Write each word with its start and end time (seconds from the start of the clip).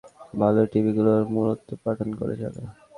বালুর 0.39 0.67
ঢিবিগুলোর 0.71 1.21
মূলোৎপাটন 1.33 2.09
করে 2.19 2.35
চলে। 2.41 2.61